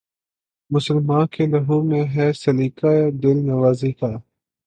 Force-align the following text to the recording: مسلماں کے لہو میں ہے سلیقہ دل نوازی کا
مسلماں 0.71 1.25
کے 1.33 1.45
لہو 1.47 1.81
میں 1.83 2.03
ہے 2.15 2.31
سلیقہ 2.35 2.93
دل 3.23 3.37
نوازی 3.47 3.91
کا 3.91 4.11